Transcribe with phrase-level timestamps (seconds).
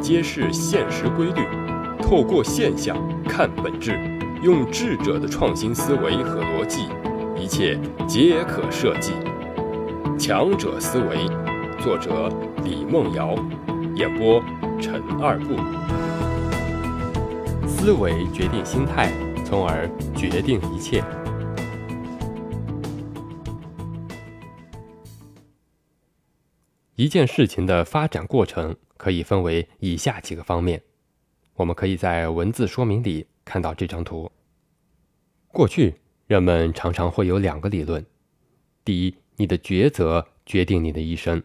[0.00, 1.42] 揭示现实规律，
[2.00, 3.98] 透过现象看本质，
[4.40, 6.86] 用智者的创新思维和逻辑，
[7.36, 7.76] 一切
[8.06, 9.12] 皆可设计。
[10.16, 11.26] 强者思维，
[11.80, 12.30] 作者
[12.62, 13.34] 李梦瑶，
[13.96, 14.40] 演播
[14.80, 15.56] 陈二步。
[17.66, 19.10] 思维决定心态，
[19.44, 21.02] 从而决定一切。
[26.96, 30.82] 一件事情的发展过程可以分为以下几个方面，
[31.56, 34.32] 我们可以在文字说明里看到这张图。
[35.48, 35.96] 过去
[36.26, 38.04] 人们常常会有两个理论：
[38.82, 41.40] 第一，你的抉择决定你的一生；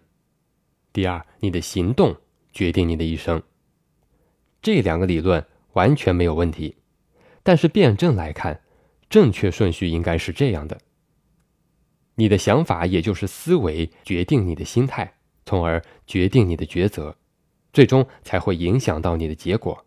[0.94, 2.16] 第二，你的行动
[2.54, 3.44] 决定你的一生。
[4.62, 6.77] 这两个理论完全没有问题，
[7.44, 8.62] 但是辩证来看，
[9.10, 10.80] 正确顺序应该是这样的：
[12.16, 15.16] 你的想法，也就是思维，决定你的心态。
[15.52, 17.18] 从而决定你的抉择，
[17.74, 19.85] 最终才会影响到你的结果。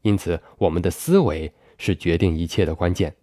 [0.00, 3.14] 因此，我们的思维是决定一切的关键。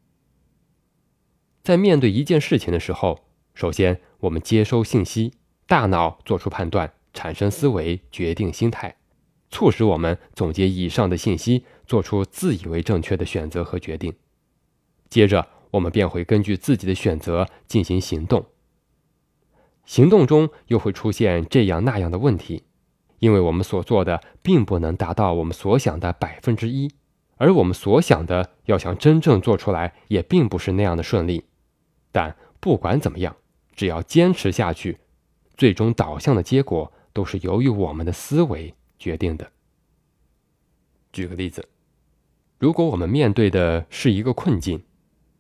[1.64, 3.22] 在面对一件事情的时候，
[3.56, 5.34] 首先我们接收信息，
[5.66, 8.98] 大脑做出判断，产生思维，决定心态，
[9.50, 14.14] 促使我们总结以上的信息，做出自以为正确的选择和决定。
[15.10, 18.46] 接着，我们便会根据自己的选择进行行动。
[19.86, 22.64] 行动中又会出现这样那样的问题，
[23.20, 26.92] 因为我们所做的并不能达到我们所想的百分之一，
[27.38, 31.46] 而我们所想的要想真正做出来，也并不是那样的顺利。
[32.12, 33.36] 但不管怎么样，
[33.76, 34.98] 只要坚持下去，
[35.56, 39.52] 最终导向的结果都是由于我们的思维决定的。
[41.14, 41.70] 举个例子，
[42.58, 44.84] 如果我们面对的是一个困境，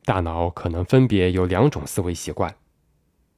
[0.03, 2.55] 大脑可能分别有两种思维习惯，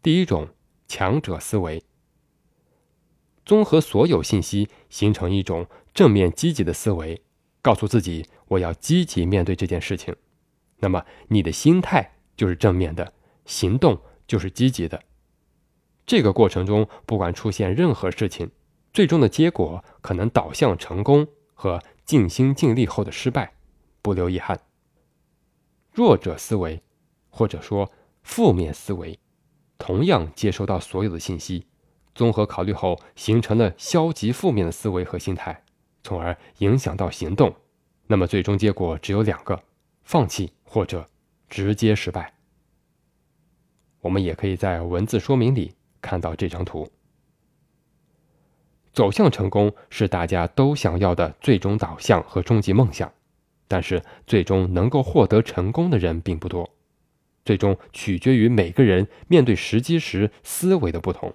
[0.03, 0.49] 第一种。
[0.87, 1.83] 强者思维，
[3.45, 7.21] 综合所有信息，形成一种正面积极的思维，
[7.61, 10.15] 告诉自己我要积极面对这件事情。
[10.79, 13.13] 那么你的心态就是正面的，
[13.45, 15.03] 行动就是积极的。
[16.05, 18.51] 这个过程中，不管出现任何事情，
[18.93, 23.55] 最终的结果可能导向成功和尽心尽力后的失败，
[24.01, 24.61] 不留遗憾。
[25.91, 26.81] 弱者思维，
[27.29, 27.91] 或者说
[28.23, 29.19] 负面思维。
[29.87, 31.65] 同样接收到所有的信息，
[32.13, 35.63] 综合考虑后形成了消极负面的思维和心态，
[36.03, 37.55] 从而影响到行动。
[38.05, 39.63] 那么最终结果只有两个：
[40.03, 41.07] 放弃或者
[41.47, 42.33] 直接失败。
[44.01, 46.91] 我们也可以在文字说明里看到这张图。
[48.91, 53.09] 走向成功是大家都想要的最终导向和终极梦想，
[53.69, 56.69] 但是最终能够获得成功的人并不多。
[57.47, 61.33] 最终取决于每个人面对时机时思维的不同。